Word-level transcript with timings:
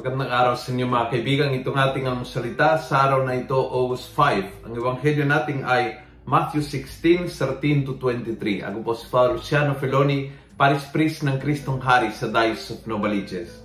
Magandang 0.00 0.32
araw 0.32 0.56
sa 0.56 0.72
inyo 0.72 0.88
mga 0.88 1.12
kaibigan. 1.12 1.52
Itong 1.60 1.76
ating 1.76 2.08
ang 2.08 2.24
salita 2.24 2.80
sa 2.80 3.04
araw 3.04 3.20
na 3.20 3.36
ito, 3.36 3.52
August 3.52 4.08
5. 4.16 4.64
Ang 4.64 4.72
ebanghelyo 4.72 5.28
natin 5.28 5.60
ay 5.60 6.00
Matthew 6.24 6.64
16, 6.64 7.28
13 7.28 7.84
to 7.84 8.00
23. 8.00 8.64
Ako 8.64 8.80
po 8.80 8.96
si 8.96 9.04
Father 9.12 9.36
Luciano 9.36 9.76
Feloni, 9.76 10.32
Paris 10.56 10.88
Priest 10.88 11.20
ng 11.28 11.36
Kristong 11.36 11.84
Hari 11.84 12.16
sa 12.16 12.32
Diocese 12.32 12.80
of 12.80 12.88
Novaliches. 12.88 13.60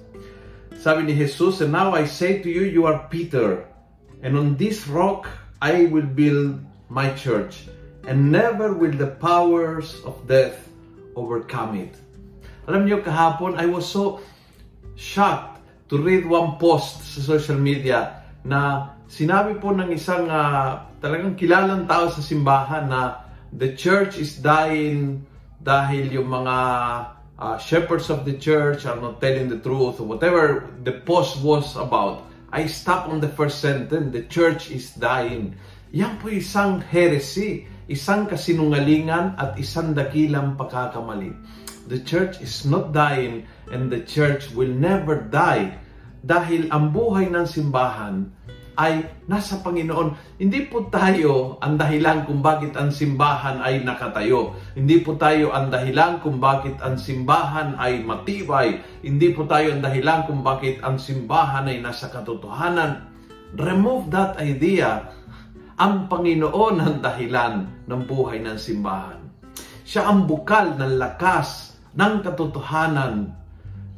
Sabi 0.75 1.07
ni 1.07 1.15
Jesus, 1.15 1.63
And 1.63 1.71
now 1.71 1.95
I 1.95 2.03
say 2.03 2.43
to 2.43 2.51
you, 2.51 2.67
you 2.67 2.83
are 2.83 3.07
Peter, 3.07 3.63
and 4.19 4.35
on 4.35 4.59
this 4.59 4.91
rock 4.91 5.31
I 5.63 5.87
will 5.87 6.03
build 6.03 6.59
my 6.91 7.15
church, 7.15 7.71
and 8.11 8.27
never 8.27 8.75
will 8.75 8.91
the 8.91 9.15
powers 9.23 10.03
of 10.03 10.19
death 10.27 10.67
overcome 11.15 11.79
it. 11.79 11.95
Alam 12.67 12.91
niyo, 12.91 12.99
kahapon, 12.99 13.55
I 13.55 13.71
was 13.71 13.87
so 13.87 14.19
shocked 14.99 15.55
to 15.89 16.01
read 16.01 16.25
one 16.25 16.57
post 16.57 17.05
sa 17.05 17.21
social 17.21 17.57
media 17.57 18.25
na 18.41 18.93
sinabi 19.05 19.57
po 19.61 19.73
ng 19.73 19.93
isang 19.93 20.25
uh, 20.29 20.81
talagang 20.97 21.37
kilalang 21.37 21.85
tao 21.85 22.09
sa 22.09 22.21
simbahan 22.21 22.89
na 22.89 23.21
the 23.53 23.77
church 23.77 24.17
is 24.17 24.41
dying 24.41 25.21
dahil 25.61 26.09
yung 26.09 26.29
mga 26.29 26.57
uh, 27.37 27.57
shepherds 27.61 28.09
of 28.09 28.25
the 28.25 28.37
church 28.37 28.85
are 28.85 28.97
not 28.97 29.21
telling 29.21 29.49
the 29.49 29.59
truth 29.61 30.01
or 30.01 30.05
whatever 30.09 30.69
the 30.81 30.93
post 31.05 31.37
was 31.41 31.77
about. 31.77 32.25
I 32.49 32.65
stopped 32.71 33.11
on 33.11 33.19
the 33.19 33.29
first 33.29 33.59
sentence, 33.59 34.13
the 34.13 34.25
church 34.31 34.71
is 34.71 34.93
dying. 34.95 35.59
Yan 35.91 36.17
po 36.17 36.31
isang 36.31 36.81
heresy, 36.81 37.67
isang 37.85 38.25
kasinungalingan 38.25 39.35
at 39.37 39.59
isang 39.59 39.93
dakilang 39.93 40.57
pagkakamali. 40.57 41.35
The 41.85 42.01
church 42.01 42.41
is 42.41 42.65
not 42.65 42.97
dying 42.97 43.45
and 43.69 43.93
the 43.93 44.01
church 44.01 44.49
will 44.57 44.73
never 44.73 45.21
die 45.21 45.77
dahil 46.25 46.65
ang 46.73 46.89
buhay 46.89 47.29
ng 47.29 47.45
simbahan 47.45 48.25
ay 48.75 49.07
nasa 49.25 49.63
Panginoon. 49.63 50.39
Hindi 50.41 50.67
po 50.67 50.89
tayo 50.91 51.55
ang 51.63 51.79
dahilan 51.79 52.27
kung 52.27 52.43
bakit 52.43 52.75
ang 52.75 52.91
simbahan 52.91 53.63
ay 53.63 53.85
nakatayo. 53.85 54.57
Hindi 54.75 54.99
po 54.99 55.15
tayo 55.15 55.55
ang 55.55 55.71
dahilan 55.71 56.19
kung 56.19 56.43
bakit 56.43 56.75
ang 56.83 56.99
simbahan 56.99 57.79
ay 57.79 58.03
matibay. 58.03 58.83
Hindi 58.99 59.31
po 59.31 59.47
tayo 59.47 59.71
ang 59.77 59.81
dahilan 59.85 60.27
kung 60.27 60.43
bakit 60.43 60.83
ang 60.83 60.99
simbahan 60.99 61.71
ay 61.71 61.79
nasa 61.79 62.11
katotohanan. 62.11 63.07
Remove 63.55 64.11
that 64.11 64.35
idea. 64.43 65.07
Ang 65.79 66.11
Panginoon 66.11 66.75
ang 66.79 66.97
dahilan 66.99 67.87
ng 67.87 68.01
buhay 68.07 68.43
ng 68.43 68.59
simbahan. 68.59 69.23
Siya 69.85 70.09
ang 70.09 70.25
bukal 70.25 70.75
ng 70.75 70.97
lakas, 70.97 71.74
ng 71.95 72.13
katotohanan, 72.21 73.31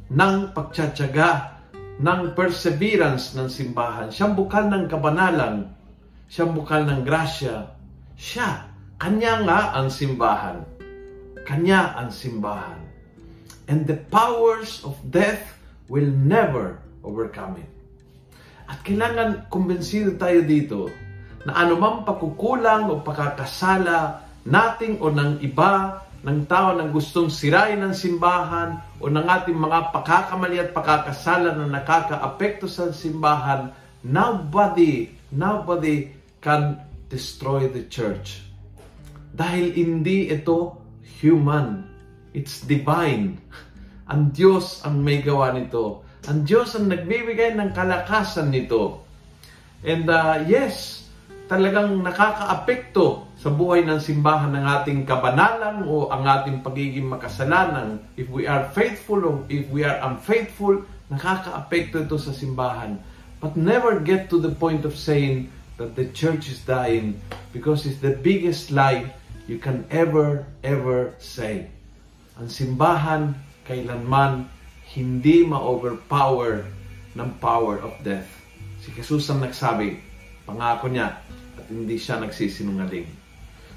ng 0.08 0.36
pagtsatsaga, 0.54 1.58
ng 1.98 2.38
perseverance 2.38 3.34
ng 3.34 3.50
simbahan. 3.50 4.08
Siyang 4.14 4.38
bukal 4.38 4.70
ng 4.70 4.86
kabanalan. 4.86 5.66
Siyang 6.30 6.54
bukal 6.54 6.86
ng 6.86 7.02
grasya. 7.02 7.74
Siya. 8.14 8.70
Kanya 8.98 9.42
nga 9.42 9.60
ang 9.74 9.90
simbahan. 9.90 10.62
Kanya 11.42 11.98
ang 11.98 12.14
simbahan. 12.14 12.78
And 13.66 13.84
the 13.84 13.98
powers 14.08 14.80
of 14.86 14.94
death 15.10 15.58
will 15.90 16.08
never 16.08 16.78
overcome 17.02 17.58
it. 17.58 17.70
At 18.68 18.84
kailangan 18.86 19.50
kumbensido 19.50 20.14
tayo 20.20 20.44
dito 20.44 20.92
na 21.48 21.66
anumang 21.66 22.04
pakukulang 22.04 22.92
o 22.92 23.00
pakakasala 23.00 24.22
nating 24.44 25.00
o 25.00 25.08
ng 25.08 25.40
iba 25.40 26.04
ng 26.18 26.50
tao 26.50 26.74
na 26.74 26.90
gustong 26.90 27.30
sirain 27.30 27.78
ng 27.78 27.94
simbahan 27.94 28.82
o 28.98 29.06
ng 29.06 29.22
ating 29.22 29.54
mga 29.54 29.94
pakakamali 29.94 30.58
at 30.58 30.74
pakakasala 30.74 31.54
na 31.54 31.70
nakakaapekto 31.70 32.66
sa 32.66 32.90
simbahan, 32.90 33.70
nobody, 34.02 35.14
nobody 35.30 36.10
can 36.42 36.82
destroy 37.06 37.70
the 37.70 37.86
church. 37.86 38.42
Dahil 39.30 39.70
hindi 39.78 40.28
ito 40.28 40.82
human. 41.22 41.86
It's 42.34 42.62
divine. 42.66 43.38
Ang 44.10 44.34
Diyos 44.34 44.82
ang 44.82 45.00
may 45.02 45.22
gawa 45.22 45.54
nito. 45.54 46.02
Ang 46.26 46.44
Diyos 46.44 46.74
ang 46.74 46.90
nagbibigay 46.90 47.54
ng 47.56 47.70
kalakasan 47.72 48.50
nito. 48.50 49.06
And 49.86 50.10
uh, 50.10 50.42
yes, 50.44 51.07
talagang 51.48 52.04
nakakaapekto 52.04 53.26
sa 53.40 53.48
buhay 53.48 53.82
ng 53.88 53.96
simbahan 53.98 54.52
ng 54.52 54.64
ating 54.78 55.00
kabanalan 55.08 55.88
o 55.88 56.12
ang 56.12 56.22
ating 56.28 56.60
pagiging 56.60 57.08
makasalanan. 57.08 58.04
If 58.20 58.28
we 58.28 58.44
are 58.44 58.68
faithful 58.76 59.24
or 59.24 59.36
if 59.48 59.64
we 59.72 59.82
are 59.82 59.96
unfaithful, 60.04 60.84
nakakaapekto 61.08 62.04
ito 62.04 62.20
sa 62.20 62.36
simbahan. 62.36 63.00
But 63.40 63.56
never 63.56 63.96
get 63.98 64.28
to 64.28 64.36
the 64.36 64.52
point 64.52 64.84
of 64.84 64.92
saying 64.92 65.48
that 65.80 65.96
the 65.96 66.12
church 66.12 66.52
is 66.52 66.60
dying 66.68 67.16
because 67.56 67.88
it's 67.88 68.04
the 68.04 68.12
biggest 68.12 68.68
lie 68.68 69.08
you 69.48 69.56
can 69.56 69.88
ever, 69.88 70.44
ever 70.60 71.16
say. 71.16 71.72
Ang 72.36 72.52
simbahan 72.52 73.32
kailanman 73.64 74.46
hindi 74.92 75.44
ma-overpower 75.44 76.64
ng 77.16 77.28
power 77.40 77.80
of 77.80 77.96
death. 78.04 78.28
Si 78.80 78.92
Jesus 78.92 79.28
ang 79.28 79.44
nagsabi, 79.44 80.00
pangako 80.48 80.88
niya, 80.88 81.20
at 81.60 81.68
hindi 81.68 82.00
siya 82.00 82.24
nagsisinungaling. 82.24 83.04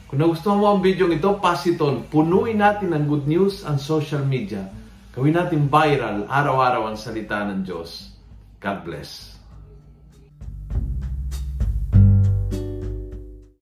Kung 0.07 0.19
nagustuhan 0.23 0.59
mo 0.59 0.71
ang 0.71 0.79
video 0.79 1.11
ito, 1.11 1.35
pass 1.43 1.67
it 1.67 1.79
on. 1.83 2.07
Punuin 2.07 2.59
natin 2.59 2.95
ng 2.95 3.07
good 3.11 3.27
news 3.27 3.67
ang 3.67 3.75
social 3.75 4.23
media. 4.23 4.71
Gawin 5.11 5.35
natin 5.35 5.67
viral, 5.67 6.23
araw-araw 6.31 6.87
ang 6.87 6.95
salita 6.95 7.43
ng 7.43 7.67
Diyos. 7.67 8.15
God 8.63 8.87
bless. 8.87 9.40